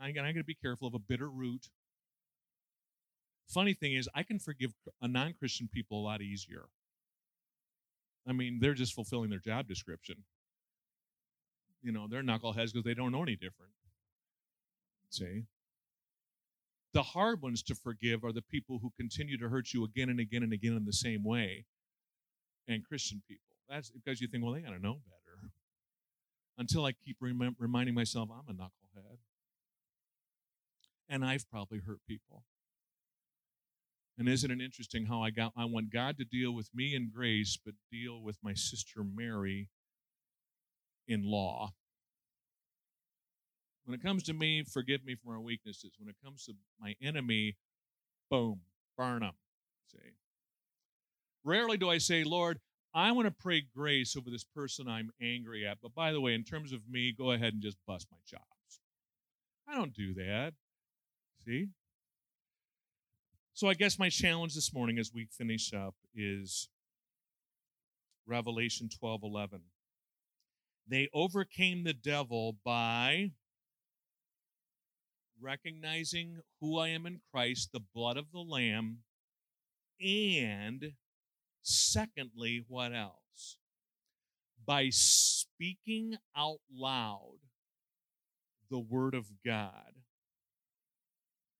[0.00, 1.68] I, I got to be careful of a bitter root.
[3.48, 6.64] Funny thing is, I can forgive a non Christian people a lot easier.
[8.26, 10.24] I mean, they're just fulfilling their job description.
[11.82, 13.72] You know, they're knuckleheads because they don't know any different.
[15.10, 15.44] See?
[16.94, 20.20] The hard ones to forgive are the people who continue to hurt you again and
[20.20, 21.66] again and again in the same way.
[22.66, 23.53] And Christian people.
[23.68, 25.50] That's because you think, well, they got to know better.
[26.58, 29.18] Until I keep rem- reminding myself, I'm a knucklehead.
[31.08, 32.44] And I've probably hurt people.
[34.16, 37.10] And isn't it interesting how I got I want God to deal with me in
[37.12, 39.68] grace, but deal with my sister Mary
[41.08, 41.72] in law.
[43.84, 45.92] When it comes to me, forgive me for my weaknesses.
[45.98, 47.56] When it comes to my enemy,
[48.30, 48.60] boom,
[48.96, 49.34] burn them.
[49.90, 49.98] See.
[51.44, 52.60] Rarely do I say, Lord,
[52.94, 55.78] I want to pray grace over this person I'm angry at.
[55.82, 58.80] But by the way, in terms of me, go ahead and just bust my chops.
[59.68, 60.52] I don't do that.
[61.44, 61.68] See?
[63.52, 66.68] So I guess my challenge this morning as we finish up is
[68.26, 69.60] Revelation 12 11.
[70.86, 73.32] They overcame the devil by
[75.40, 78.98] recognizing who I am in Christ, the blood of the Lamb,
[80.00, 80.92] and
[81.64, 83.58] secondly, what else?
[84.64, 87.38] By speaking out loud
[88.70, 89.94] the Word of God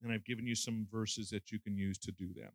[0.05, 2.53] and I've given you some verses that you can use to do that.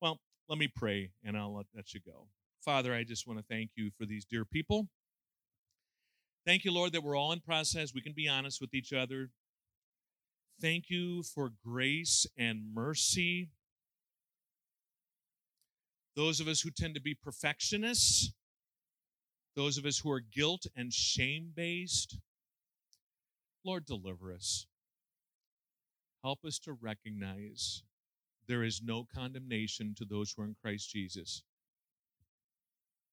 [0.00, 2.26] Well, let me pray and I'll let, you go.
[2.62, 4.88] Father, I just want to thank you for these dear people.
[6.46, 7.94] Thank you, Lord, that we're all in process.
[7.94, 9.30] We can be honest with each other.
[10.60, 13.48] Thank you for grace and mercy.
[16.16, 18.32] Those of us who tend to be perfectionists,
[19.56, 22.18] those of us who are guilt and shame based,
[23.64, 24.66] Lord, deliver us.
[26.22, 27.82] Help us to recognize
[28.46, 31.42] there is no condemnation to those who are in Christ Jesus.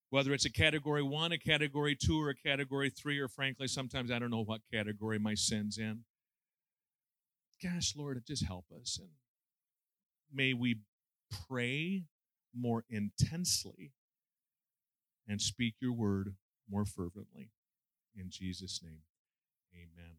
[0.10, 4.12] Whether it's a category one, a category two, or a category three, or frankly, sometimes
[4.12, 6.04] I don't know what category my sin's in.
[7.64, 8.98] Gosh, Lord, just help us.
[9.00, 9.10] And
[10.34, 10.80] may we
[11.48, 12.04] pray
[12.56, 13.94] more intensely
[15.28, 16.36] and speak your word
[16.70, 17.52] more fervently.
[18.16, 19.02] In Jesus' name,
[19.74, 20.16] amen.